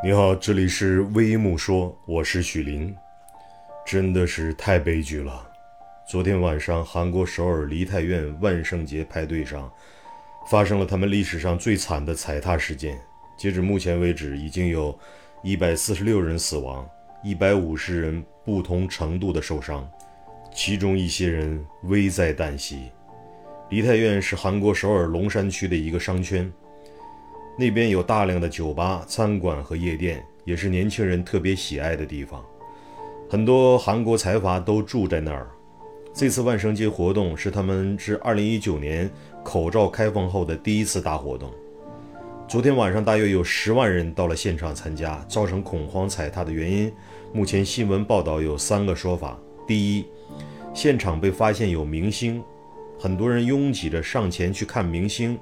[0.00, 2.94] 你好，这里是微木说，我是许林。
[3.84, 5.44] 真的是太悲剧了。
[6.08, 9.68] 昨天晚上，韩国首尔梨泰院万圣节派对上，
[10.48, 12.96] 发生了他们历史上最惨的踩踏事件。
[13.36, 14.96] 截止目前为止，已经有
[15.42, 16.88] 一百四十六人死亡，
[17.24, 19.84] 一百五十人不同程度的受伤，
[20.54, 22.92] 其中一些人危在旦夕。
[23.68, 26.50] 梨泰院是韩国首尔龙山区的一个商圈。
[27.60, 32.40] 那边有大量的酒吧、餐馆和夜店，也是年轻人特别喜爱的地方。
[33.28, 35.50] 很多韩国财阀都住在那儿。
[36.14, 39.10] 这次万圣节活动是他们自2019年
[39.42, 41.52] 口罩开放后的第一次大活动。
[42.46, 46.92] 昨天晚上大约有十万人到了现场参加，造成恐慌踩踏的原因，
[47.32, 50.06] 目前新闻报道有三个说法：第一，
[50.72, 52.40] 现场被发现有明星，
[53.00, 55.36] 很多人拥挤着上前去看明星。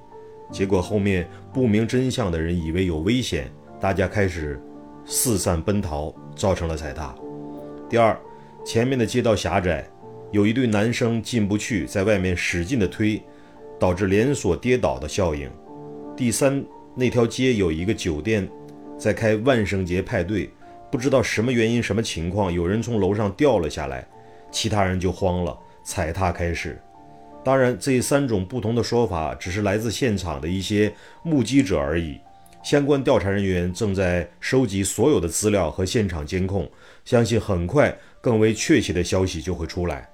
[0.51, 3.51] 结果后面不明真相的人以为有危险，
[3.81, 4.61] 大家开始
[5.05, 7.15] 四散奔逃，造成了踩踏。
[7.89, 8.19] 第二，
[8.65, 9.89] 前面的街道狭窄，
[10.31, 13.23] 有一对男生进不去，在外面使劲的推，
[13.79, 15.51] 导致连锁跌倒的效应。
[16.17, 18.49] 第三，那条街有一个酒店
[18.99, 20.51] 在开万圣节派对，
[20.91, 24.07] 不知道什么原因、什么情况，有人从楼上掉了下来，
[24.51, 26.81] 其他人就慌了，踩踏开始。
[27.47, 32.19] 当然，这三种不同的说法只是来自现场的一些目击者而已。
[32.65, 36.69] 相关调查人员正在收集所有的资料和现场监控，
[37.05, 40.09] 相信很快更为确切的消息就会出来。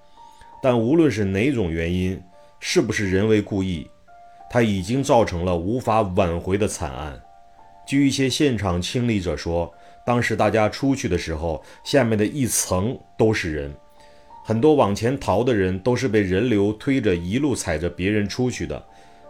[0.62, 2.22] 但无论是哪种原因，
[2.61, 3.89] 是不是人为故意，
[4.50, 7.19] 它已经造成了无法挽回的惨案。
[7.86, 9.72] 据一些现场亲历者说，
[10.05, 13.74] 当时大家出去的时候，下面的一层都是人。
[14.44, 18.84] 很多往前逃的人都是被人流推着一路踩着别人出去的，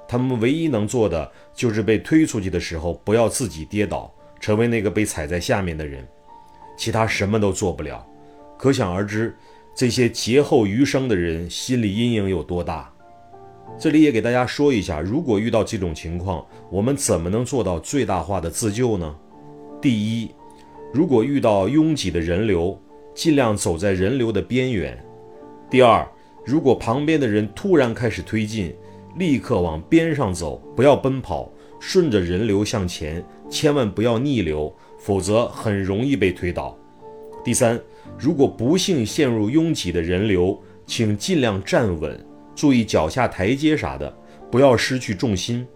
[0.09, 6.07] 他们唯一能做的就是被推出去的时候不要自己跌倒，成为那个被踩在下面的人，
[6.79, 8.05] 其他什么都做不了。
[8.59, 9.37] 可想而知，
[9.75, 12.91] 这些劫后余生的人心理阴影有多大。
[13.79, 19.15] 这里也给大家说一下，如果遇到这种情况，我们怎么能做到最大化的自救呢？
[19.81, 20.31] 第一，
[20.93, 22.79] 如果遇到拥挤的人流，
[23.15, 24.99] 尽量走在人流的边缘。
[25.71, 26.07] 第二，
[26.45, 28.75] 如果旁边的人突然开始推进，
[29.17, 36.77] 立刻往边上走，不要奔跑，顺着人流向前，千万不要逆流，否则很容易被推倒。
[37.45, 37.81] 第三，
[38.19, 42.19] 如果不幸陷入拥挤的人流，请尽量站稳，
[42.55, 44.15] 注意脚下台阶啥的，
[44.51, 45.67] 不要失去重心。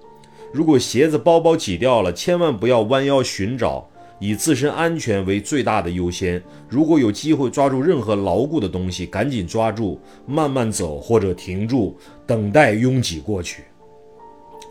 [0.53, 3.89] 如果鞋子、包包挤掉了，千万不要弯腰寻找。
[4.19, 6.43] 以自身安全为最大的优先。
[6.69, 13.65] 如果有机会抓住任何牢固的东西，赶紧抓住，慢慢走或者停住，等待拥挤过去。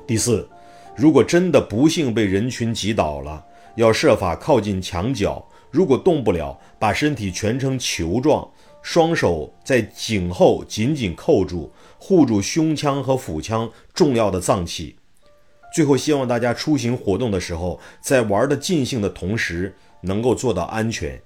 [0.07, 0.47] 第四，
[0.95, 3.43] 如果真的不幸被人群挤倒了，
[3.75, 5.45] 要设法靠近墙角。
[5.71, 8.47] 如果动不了，把身体蜷成球状，
[8.81, 14.95] 双手在颈后紧紧扣住，护住胸腔和腹腔重要的脏器。
[15.75, 21.21] 最后，希望大家出行活动的时候，在玩的尽兴的同时，能够做到安全，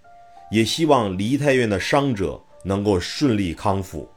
[0.50, 4.10] 也希望梨泰院的伤者能够顺利康复。